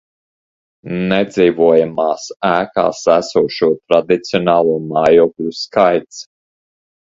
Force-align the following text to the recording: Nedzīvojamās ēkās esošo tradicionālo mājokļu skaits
Nedzīvojamās 1.09 2.25
ēkās 2.51 3.03
esošo 3.17 3.69
tradicionālo 3.75 4.75
mājokļu 4.95 5.55
skaits 5.61 6.25